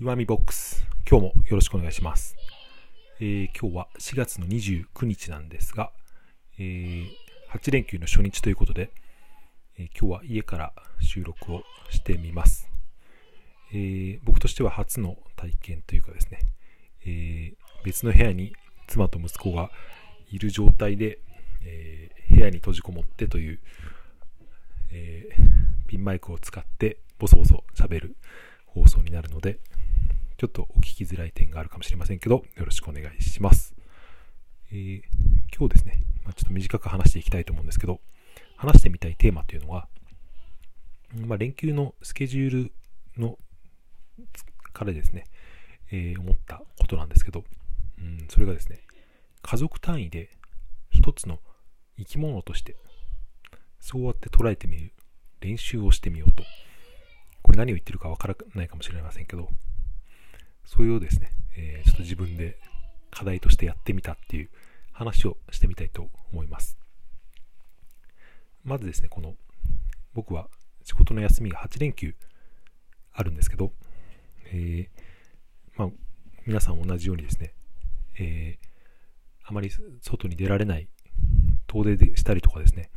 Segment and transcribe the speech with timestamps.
[0.00, 2.34] 岩見ボックス、今日もよろしくお願いします。
[3.20, 5.92] えー、今日は4月の29日なんですが、
[6.58, 7.06] えー、
[7.52, 8.90] 8連休の初日ということで、
[9.78, 12.68] えー、今日は家から収録をしてみます。
[13.72, 16.40] え、僕としては初の体験というかですね、
[17.06, 17.52] え、
[17.84, 18.54] 別の部屋に
[18.88, 19.70] 妻と息子が
[20.30, 21.20] いる状態で、
[21.64, 23.60] え、部屋に閉じこもってという、
[24.90, 25.28] え、
[25.86, 28.16] ピンマイクを使ってボソボソ喋る
[28.66, 29.60] 放送になるので、
[30.42, 33.76] ちょっとお聞きづらい点があるかもしれませんけど、よろしくお願いします。
[34.72, 35.02] えー、
[35.56, 38.00] 今日ですね、まあ、ちょっと短く話していきたいと思うんですけど、
[38.56, 39.86] 話してみたいテーマというのは、
[41.14, 42.72] まあ、連休のスケジュール
[43.16, 43.38] の
[44.72, 45.26] からですね、
[45.92, 47.44] えー、思ったことなんですけど、
[48.00, 48.80] うん、それがですね、
[49.42, 50.28] 家族単位で
[50.90, 51.38] 一つの
[51.96, 52.74] 生き物として、
[53.78, 54.92] そうやって捉えてみる
[55.40, 56.42] 練習をしてみようと。
[57.42, 59.48] これ何を言ってるかわからないかもしれませんけど、
[60.64, 62.58] そういうですね、えー、ちょっと自分で
[63.10, 64.50] 課題としてやってみたっていう
[64.92, 66.78] 話をしてみたいと思います。
[68.64, 69.34] まずですね、この
[70.14, 70.48] 僕は
[70.84, 72.14] 仕事の休みが8連休
[73.12, 73.72] あるんですけど、
[74.52, 75.88] えー、まあ、
[76.46, 77.52] 皆さん同じようにですね、
[78.18, 80.88] えー、あまり外に出られない
[81.66, 82.90] 遠出でしたりとかですね、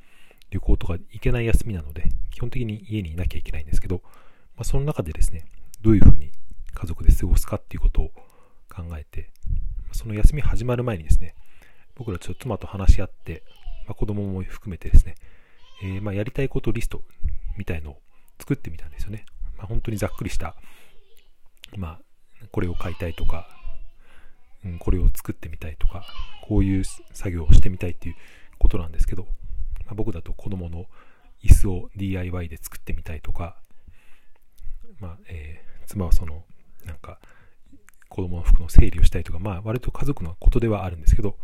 [0.49, 4.02] 旅行とか行けない休みなので、基本的に家にいなきゃいけないんですけど、
[4.55, 5.45] まあ、その中でですね、
[5.81, 6.31] どういうふうに
[6.75, 8.11] 家族で過ごすかっていうことを
[8.69, 9.31] 考えて、
[9.91, 11.33] その休み始まる前にですね、
[11.95, 13.43] 僕らちょっと妻と話し合って、
[13.87, 15.15] まあ、子供も含めてですね、
[15.83, 17.01] えー、まあやりたいことリスト
[17.57, 18.01] みたいのを
[18.39, 19.25] 作ってみたんですよね。
[19.57, 20.55] まあ、本当にざっくりした、
[21.77, 23.47] まあ、これを買いたいとか、
[24.65, 26.05] うん、これを作ってみたいとか、
[26.47, 28.15] こういう作業をしてみたいっていう
[28.59, 29.23] ことなんですけど、
[29.85, 30.85] まあ、僕だと子供の
[31.43, 33.57] 椅子を DIY で作ってみたいとか、
[34.99, 36.43] まあえー、妻はその
[36.86, 37.19] なんか
[38.09, 41.38] 子供の服の整理をしたいとか、まあ割と家族のことではあるんですけど、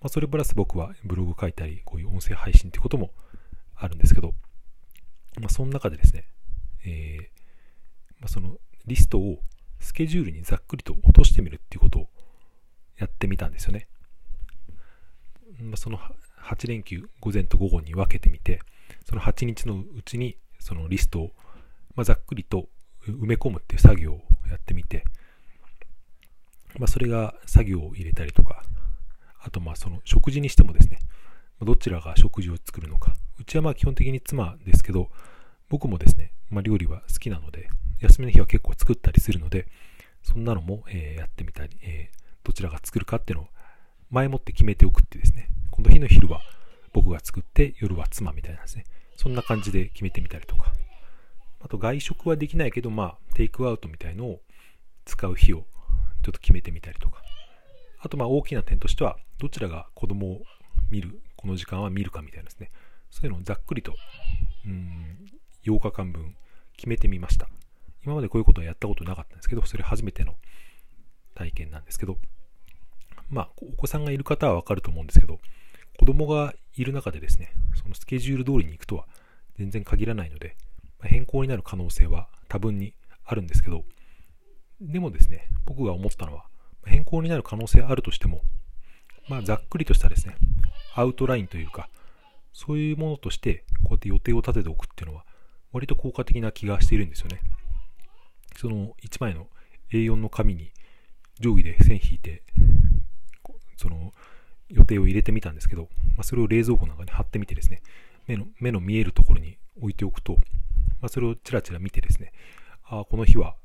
[0.00, 3.10] まあ、それプラス僕はブログ書いたり、こういう音声配信ってことも
[3.74, 4.34] あるんですけど、
[5.40, 6.28] まあ、その中でですね、
[6.84, 9.38] えー、まあ、そのリストを
[9.80, 12.08] スケジュールにざっくりと落としてみるっていうことを
[12.98, 13.88] やってみたんですよね。
[15.60, 15.98] まあ、その
[16.42, 18.60] 8連休午前と午後に分けてみて、
[19.04, 21.30] その8日のうちにそのリストを、
[21.94, 22.68] まざっくりと
[23.08, 25.04] 埋め込むっていう作業をやってみて、
[26.78, 28.62] まあ、それが作業を入れたりとか、
[29.40, 30.98] あとまあその食事にしてもですね、
[31.62, 33.14] どちらが食事を作るのか。
[33.40, 35.10] うちはまあ基本的に妻ですけど、
[35.68, 37.68] 僕もですね、まあ、料理は好きなので、
[38.00, 39.66] 休みの日は結構作ったりするので、
[40.22, 42.10] そんなのも、え、やってみたり、え、
[42.44, 43.48] どちらが作るかっていうのを
[44.10, 46.40] 前もって決めておくってですね、この日の昼は
[46.92, 48.84] 僕が作って夜は妻みたいなですね。
[49.16, 50.72] そんな感じで決めてみたりとか。
[51.60, 54.40] あと外食はできないけど、まあ、テイクアウトみたいのを
[55.04, 55.64] 使う日を
[56.22, 57.22] ちょっと決めてみたりとか。
[58.00, 60.42] あと、まあ、大きな点としては、どちらが子供を
[60.90, 62.70] 見る、この時間は見るかみたいなですね。
[63.10, 63.94] そういうのをざっくりと、
[64.66, 65.18] うん、
[65.64, 66.36] 8日間分
[66.76, 67.48] 決めてみました。
[68.04, 70.36] 今までこういうことはやったことなかったんですけど、それ初めての
[71.34, 72.18] 体験なんですけど、
[73.30, 75.40] まあ、お子さんがいる方はわかると思うんですけど、
[75.98, 79.06] 子供がいる中でですね、そのスケジュール通りに行くとは
[79.58, 80.56] 全然限らないので、
[81.02, 82.94] 変更になる可能性は多分に
[83.24, 83.84] あるんですけど、
[84.80, 86.46] でもですね、僕が思ったのは、
[86.86, 88.42] 変更になる可能性あるとしても、
[89.28, 90.36] まあ、ざっくりとしたですね、
[90.94, 91.88] アウトラインというか、
[92.52, 95.24] そういうものとして、こうやって予定を立てておくっていうのは、
[95.72, 97.40] 割と効果的な気がしているんですよね。
[98.56, 99.46] その1枚の
[99.92, 100.72] A4 の紙に
[101.40, 102.42] 定規で線引いて、
[103.76, 104.12] その
[104.68, 107.82] 予定を入れてみたんですけど、まあ、それを冷蔵庫の中に貼ってみてですね、
[108.26, 110.36] 目の目の見えるところに置いておくと、
[111.00, 112.32] まあ、それをちらちら見てですね、
[112.84, 113.56] ああ、この日は、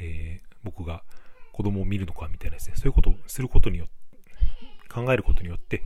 [0.00, 1.02] えー、僕が
[1.52, 3.94] 子供を見るのかみたいなですね、そういうことをすることによって、
[4.88, 5.82] 考えることによって、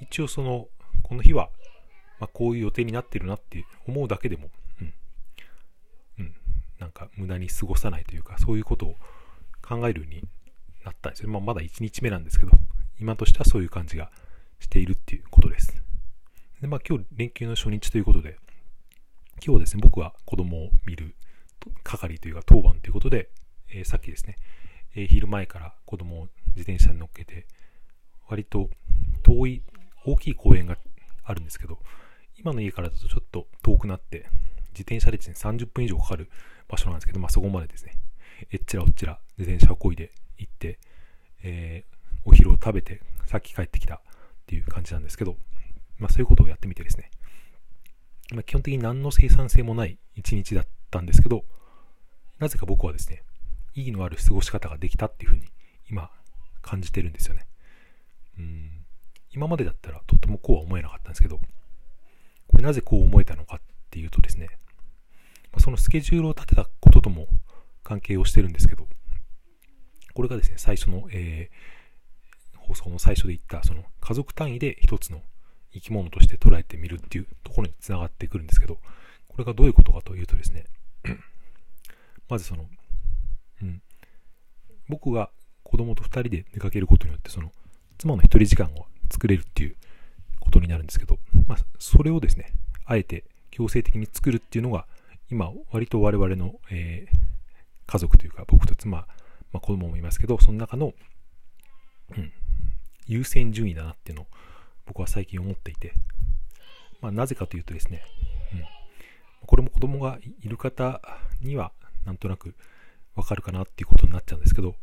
[0.00, 0.68] 一応その、
[1.02, 1.50] この日は、
[2.20, 4.94] まあ、こういう予定になってるなって思うだけでも、うん、
[6.18, 6.34] うん、
[6.78, 8.96] なんか無駄に過ごさないというか、そういうことを
[9.62, 10.22] 考えるように
[10.84, 11.28] なったんですよ。
[11.28, 12.52] まあ、まだ1日目なんですけど、
[12.98, 14.10] 今としてはそういう感じが
[14.58, 15.82] しているっていうことです。
[16.60, 18.38] で、まあ今日連休の初日ということで、
[19.44, 21.14] 今日ですね、僕は子供を見る
[21.82, 23.28] 係というか当番ということで、
[23.70, 24.36] えー、さっきですね、
[24.94, 27.46] えー、昼前から子供を自転車に乗っけて、
[28.28, 28.70] 割と
[29.22, 29.62] 遠い、
[30.04, 30.76] 大きい公園が
[31.24, 31.78] あるんですけど、
[32.38, 34.26] 今の家からだとちょっと遠くなって、
[34.70, 36.30] 自転車でですね、30分以上かかる
[36.68, 37.92] 場所なんですけど、まあそこまでですね、
[38.50, 40.78] えっちらおっちら自転車をこいで行って、
[41.42, 44.00] えー、お昼を食べて、さっき帰ってきたっ
[44.46, 45.36] ていう感じなんですけど、
[45.98, 47.10] まあそういうことをやってみてですね、
[48.32, 51.44] まあ、基本的に何の生産性もない一日だったんですけど、
[52.38, 53.22] なぜか僕はですね、
[53.74, 55.42] 意義のある過ごし方ができたっていうふうに
[55.88, 56.10] 今
[56.62, 57.46] 感じてるんですよね。
[58.38, 58.70] うん
[59.30, 61.40] 今までだったらとってもこうは思えなかったんですけど、
[62.48, 64.48] これなぜこう思えたのかっていうとですね、
[65.58, 67.28] そのスケジュールを立てたこととも
[67.82, 68.86] 関係をしてるんですけど、
[70.14, 75.22] これがですね、最初の、えー、放送の最初で言った、その家族単位で一つの
[75.76, 78.78] 生き物として捉えてみるっていうところにつながってくるんですけど、
[79.28, 80.64] これがどういうことかというとですね、
[82.28, 82.66] まずその、
[83.62, 83.82] うん、
[84.88, 85.30] 僕が
[85.62, 87.52] 子供と2人で出かけることによって、その、
[87.98, 89.76] 妻の一人時間を作れるっていう
[90.40, 92.52] ことになるんですけど、まあ、それをですね、
[92.86, 94.86] あえて強制的に作るっていうのが、
[95.30, 97.16] 今、割と我々の、えー、
[97.86, 99.06] 家族というか、僕と妻、ま
[99.54, 100.94] あ、子供もいますけど、その中の、
[102.16, 102.32] うん、
[103.06, 104.26] 優先順位だなっていうのを
[104.86, 105.92] 僕は最近思っていて、
[107.00, 108.02] まあ、なぜかというとですね、
[108.54, 108.64] うん、
[109.46, 111.00] これも子供がいる方
[111.42, 111.72] には
[112.04, 112.54] なんとなく
[113.14, 114.76] わかるかなっていうことになっちゃうんですけど、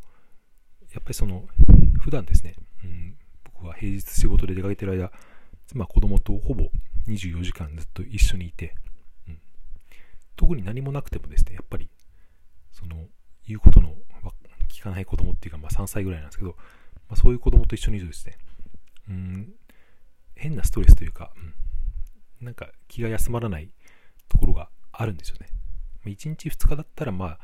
[0.93, 1.43] やっぱりその、
[1.99, 3.15] 普段ですね、うん、
[3.53, 5.11] 僕は平日仕事で出かけてる間、
[5.67, 6.65] 妻、子供とほぼ
[7.07, 8.75] 24時間ずっと一緒にいて、
[9.27, 9.39] うん、
[10.35, 11.89] 特に何もなくてもですね、やっぱり、
[12.71, 13.07] その、
[13.47, 13.95] 言うことの
[14.69, 16.55] 聞かない子供っていうか、まあ3歳ぐらいなんですけど、
[17.07, 18.37] まあ、そういう子供と一緒にいるとですね、
[19.09, 19.53] うん、
[20.43, 21.31] 変なストレスというか、
[22.41, 23.69] うん、なんか気が休まらない
[24.27, 25.47] ところがあるんですよね。
[26.05, 27.39] 1日2日だったらまあ、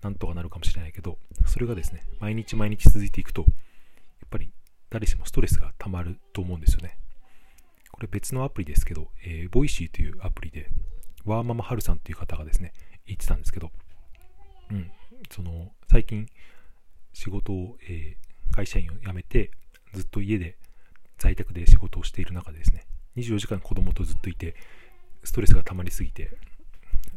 [0.00, 4.50] なんとかなるかもしれないけど、それがですね、毎日毎日続いていくと、やっぱり
[4.88, 6.96] 誰しもストレスが溜まると思うんですよね。
[7.92, 10.70] これ別のアプリですけど、えー、 Voicy というアプリで、
[11.26, 12.72] ワーママハルさんという方がですね、
[13.04, 13.70] 言ってたんですけど、
[14.70, 14.90] うん、
[15.30, 16.26] その、最近、
[17.12, 19.50] 仕事を、えー、会社員を辞めて、
[19.92, 20.56] ずっと家で
[21.18, 22.86] 在宅で仕事をしている中でですね、
[23.16, 24.54] 24時間子供とずっといて、
[25.24, 26.30] ストレスが溜まりすぎて、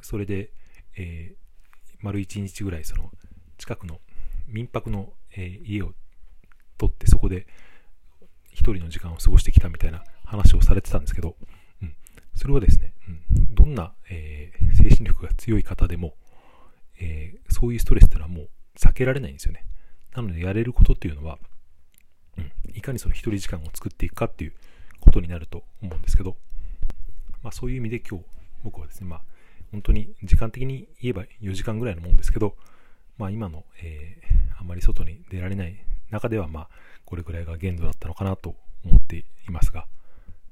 [0.01, 0.51] それで、
[0.97, 3.11] えー、丸1日ぐらい、その、
[3.57, 3.99] 近くの
[4.47, 5.93] 民泊の、えー、家を
[6.77, 7.45] 取ってそこで
[8.51, 11.35] 一人の時間を過ごしてきたみたいな話をされてたんですけど、
[11.81, 11.95] うん、
[12.35, 16.15] それはですね、うん、どんな、えー、精神力が強い方でも、
[16.99, 19.65] えー、そういうストレスっていうのはもう避けられないんですよね。
[20.15, 21.37] なのでやれることっていうのは、
[22.73, 24.53] いかにその一人時間を作っていくかっていう
[24.99, 26.35] ことになると思うんですけど、
[27.43, 28.25] まあそういう意味で今日
[28.63, 29.21] 僕はですね、まあ
[29.71, 32.55] 本当に時間的に言えば4時間ぐらいのもんですけど、
[33.17, 35.75] まあ今の、えー、あんまり外に出られない
[36.09, 36.69] 中ではまあ
[37.05, 38.55] これぐらいが限度だったのかなと
[38.85, 39.85] 思っていますが、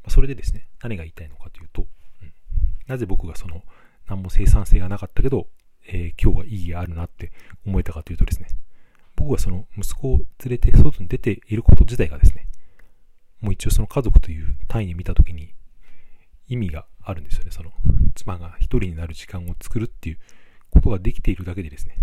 [0.03, 1.85] まそれでですね、何が言いたいのかというと、
[2.21, 2.33] うん、
[2.87, 3.63] なぜ僕がその
[4.07, 5.47] 何も生産性がなかったけど、
[5.87, 7.31] えー、今日は意義があるなって
[7.65, 8.47] 思えたかというとですね、
[9.19, 12.47] 僕はその息子を連れて外に出ていること自体がですね、
[13.41, 15.53] もう一応その家族という単位で見たときに
[16.47, 17.51] 意味があるんですよね。
[17.51, 17.71] その
[18.15, 20.19] 妻が一人になる時間を作るっていう
[20.69, 21.97] ことができているだけでですね、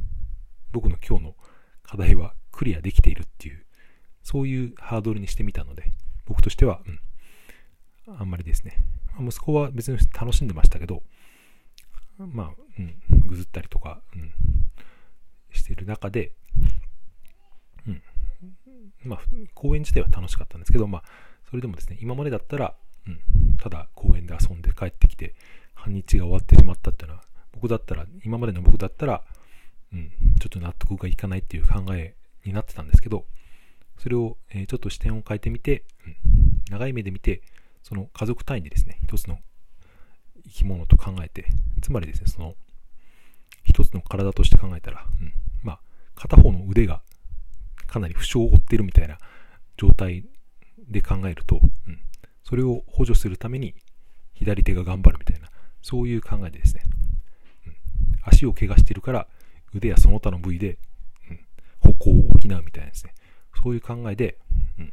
[0.73, 1.35] 僕の今日の
[1.83, 3.65] 課題はクリアできているっていう、
[4.23, 5.93] そういうハードルにしてみたので、
[6.27, 6.83] 僕としては、
[8.07, 8.77] うん、あんまりですね、
[9.19, 11.03] 息子は別に楽しんでましたけど、
[12.19, 12.95] まあ、うん、
[13.27, 14.33] ぐずったりとか、うん、
[15.51, 16.33] してる中で、
[19.07, 19.21] まあ、
[19.55, 21.03] 公園自体は楽しかったんですけど、まあ、
[21.49, 22.75] それでもですね、今までだったら、
[23.07, 25.35] うん、ただ公園で遊んで帰ってきて、
[25.75, 27.23] 半日が終わってしまったっていうのは、
[27.53, 29.23] 僕だったら、今までの僕だったら、
[29.93, 30.11] うん、
[30.41, 32.15] ちょっと納得がいかないっていう考え
[32.45, 33.25] になってたんですけど、
[33.99, 36.17] それを、えー、ちょっと視点を変えてみて、うん、
[36.71, 37.43] 長い目で見て、
[37.83, 39.39] その家族単位でですね、一つの
[40.45, 41.47] 生き物と考えて、
[41.83, 42.55] つまりですね、その、
[43.65, 45.81] 一つの体として考えたら、うん、まあ、
[46.15, 47.03] 片方の腕が
[47.87, 49.19] かなり負傷を負っているみたいな
[49.77, 50.25] 状態
[50.89, 52.01] で考えると、うん、
[52.45, 53.75] それを補助するために
[54.35, 55.49] 左手が頑張るみたいな、
[55.83, 56.83] そういう考えでですね、
[57.67, 57.77] うん、
[58.23, 59.27] 足を怪我しているから
[59.75, 60.79] 腕やその他の部位で、
[61.31, 61.41] うん、
[61.81, 63.15] 歩行を補うみたいなですね、
[63.63, 64.39] そういう考えで、
[64.79, 64.93] うん、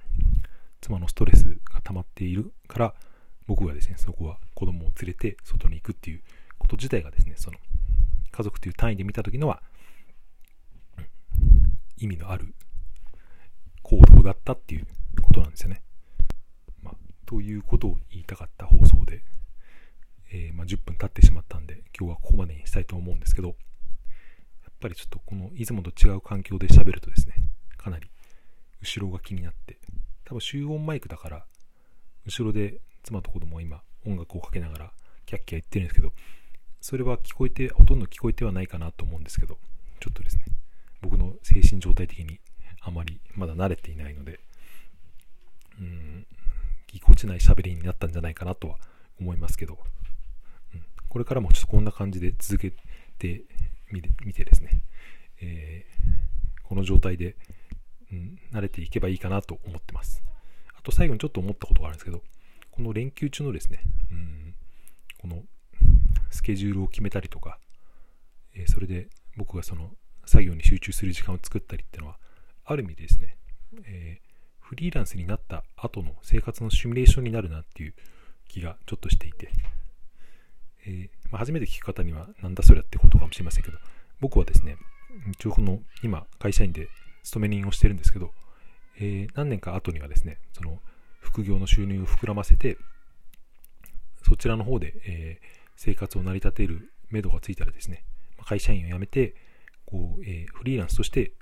[0.81, 2.93] 妻のストレスが溜まっているから、
[3.47, 6.21] 僕がですね、そこは子供を連れて外に行くっていう
[6.57, 7.57] こと自体がですね、その
[8.31, 9.61] 家族という単位で見た時のは、
[11.97, 12.53] 意味のある
[13.83, 14.87] 行動だったっていう
[15.21, 15.81] ことなんですよね。
[16.81, 16.91] ま
[17.25, 19.23] ということを言いたかった放送で、
[20.31, 23.55] えー、まあ、10分経ってしまったんで、今日はここまでにしたいと思うんですけど、やっ
[24.79, 27.35] ぱりちょっとこのいつもと違う環境で喋るとですね、
[27.77, 28.09] かなり
[28.81, 29.77] 後ろが気になって、
[30.25, 31.45] 多分集音マイクだから、
[32.25, 34.91] 後ろで妻と子供は今音楽をかけながら
[35.25, 36.13] キャッキャ言ってるんですけど、
[36.81, 39.57] それは聞こえて、ほとんど聞こえてはないかなと思うんですけど、
[39.99, 40.43] ちょっとですね、
[41.01, 42.39] 僕の精神状態的に
[42.83, 44.39] あまりまだ慣れていないので、
[45.79, 46.25] うん、
[46.87, 48.77] ぎこちない喋りになったんじゃないかなとは
[49.19, 49.77] 思いますけど、
[50.73, 52.71] うん、これからもちょっとこんな感じで続け
[53.17, 53.43] て
[53.91, 54.83] みてですね、
[55.41, 55.93] えー
[56.75, 57.35] の状態で、
[58.11, 60.23] うん、慣れていけばいいかなと思ってます。
[60.77, 62.21] あと最後にちょっと思ったことがあるんですけど、
[62.71, 63.79] この連休中のですね、
[64.11, 64.55] うん、
[65.21, 65.43] この
[66.31, 67.57] スケジュールを決めたりとか、
[68.55, 69.91] えー、それで僕がその
[70.25, 72.17] 作業に集中する時間を作ったりっていうのは、
[72.65, 73.37] ある意味ですね、
[73.85, 77.93] えー、フリーランスになった後の生活のシミュレーションになるなっていう
[78.47, 79.49] 気がちょっとしていて、
[80.85, 83.77] えー、まあ、初めて聞く方にはなんだそれってことかもしれませんけど、
[84.19, 84.77] 僕はですね、
[85.33, 86.89] 一応この今会社員で
[87.23, 88.31] 勤め人をしてるんですけど、
[88.97, 90.79] えー、何年か後にはですね、その
[91.19, 92.77] 副業の収入を膨らませて、
[94.23, 95.39] そちらの方で、え、
[95.75, 98.05] 生活を成り立てる目処がついたらですね、
[98.45, 99.35] 会社員を辞めて、
[99.85, 101.33] こう、え、フリーランスとして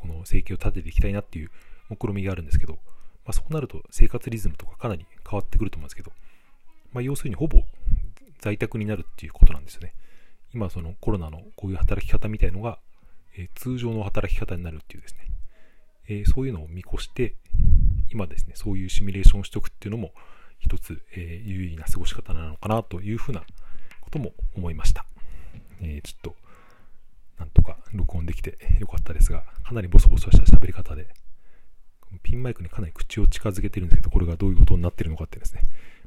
[0.00, 1.50] この生計を立てていきたいなっていう
[1.88, 2.78] 目論みがあるんですけど、ま
[3.26, 6.12] あ、そうなると生活リズムとかかなり変わってくると思うんですけど、
[6.92, 7.60] まあ、要するにほぼ
[8.40, 9.94] 在宅になるっていうことなんですよね。
[10.52, 12.78] 今そのコロナのこういう働き方みたいのが、
[13.36, 15.20] えー、通常の働き方になるっていうですね、
[16.08, 17.36] えー、そういうのを見越して、
[18.10, 20.12] 今ですね、そういうシミュレーションをしておくっていうのも
[20.58, 23.44] 一つ、えー、有意義な過ごし方なのかなというふうな
[24.00, 25.04] ことも思いました。
[25.82, 26.36] えちょっと、
[28.30, 31.08] できてよかったですが、かなりボソボソした喋り方で、
[32.22, 35.62] ピンマイクにかなり口を近づけてるんですけど、これがどういう音になってるのかってですね、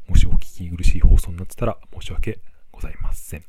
[0.08, 2.40] もしお聞き苦しい放送になってたら申し訳
[2.72, 3.44] ございません。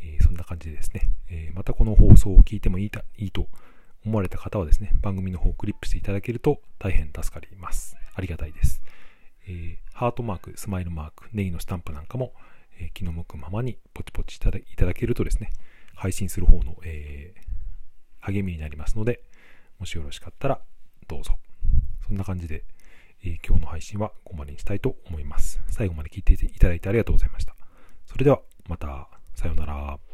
[0.00, 3.48] えー、そんな感じでですね、えー、またこの放送を聞いてもいいたいいと
[4.04, 7.96] 思われた方はですね、番組の方をクリップしていただけると大変助かります。
[8.14, 8.80] ありがたいです。
[9.48, 12.32] えー、ハートマーク、スマイルマーク、ネギのスタンプなんかも、
[12.80, 15.50] え気の向くままにポチポチいただけるとですね、
[15.96, 17.34] 配信する方の、え
[18.20, 19.22] 励みになりますので、
[19.78, 20.60] もしよろしかったら
[21.06, 21.38] どうぞ。
[22.06, 22.64] そんな感じで、
[23.22, 25.60] えー、今日の配信はここまでにしたいと思います。
[25.68, 27.54] 最後まで聞いていただいてありがとうございました。
[28.06, 30.07] それではまた、さようなら。